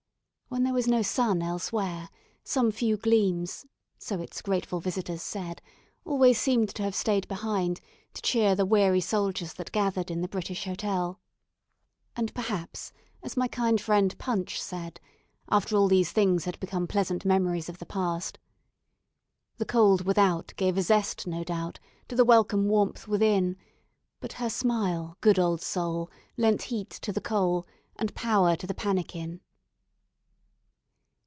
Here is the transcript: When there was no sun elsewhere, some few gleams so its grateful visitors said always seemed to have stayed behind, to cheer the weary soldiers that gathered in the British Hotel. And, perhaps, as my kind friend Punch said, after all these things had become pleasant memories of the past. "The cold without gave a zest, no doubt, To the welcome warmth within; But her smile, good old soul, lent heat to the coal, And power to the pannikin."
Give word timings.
When 0.53 0.63
there 0.65 0.73
was 0.73 0.85
no 0.85 1.01
sun 1.01 1.41
elsewhere, 1.41 2.09
some 2.43 2.71
few 2.73 2.97
gleams 2.97 3.65
so 3.97 4.19
its 4.19 4.41
grateful 4.41 4.81
visitors 4.81 5.21
said 5.21 5.61
always 6.03 6.41
seemed 6.41 6.67
to 6.75 6.83
have 6.83 6.93
stayed 6.93 7.25
behind, 7.29 7.79
to 8.15 8.21
cheer 8.21 8.53
the 8.53 8.65
weary 8.65 8.99
soldiers 8.99 9.53
that 9.53 9.71
gathered 9.71 10.11
in 10.11 10.19
the 10.19 10.27
British 10.27 10.65
Hotel. 10.65 11.21
And, 12.17 12.33
perhaps, 12.33 12.91
as 13.23 13.37
my 13.37 13.47
kind 13.47 13.79
friend 13.79 14.13
Punch 14.17 14.61
said, 14.61 14.99
after 15.49 15.77
all 15.77 15.87
these 15.87 16.11
things 16.11 16.43
had 16.43 16.59
become 16.59 16.85
pleasant 16.85 17.23
memories 17.23 17.69
of 17.69 17.77
the 17.77 17.85
past. 17.85 18.37
"The 19.57 19.63
cold 19.63 20.03
without 20.03 20.53
gave 20.57 20.77
a 20.77 20.81
zest, 20.81 21.25
no 21.27 21.45
doubt, 21.45 21.79
To 22.09 22.15
the 22.17 22.25
welcome 22.25 22.67
warmth 22.67 23.07
within; 23.07 23.55
But 24.19 24.33
her 24.33 24.49
smile, 24.49 25.15
good 25.21 25.39
old 25.39 25.61
soul, 25.61 26.11
lent 26.35 26.63
heat 26.63 26.89
to 26.89 27.13
the 27.13 27.21
coal, 27.21 27.65
And 27.95 28.13
power 28.15 28.57
to 28.57 28.67
the 28.67 28.73
pannikin." 28.75 29.39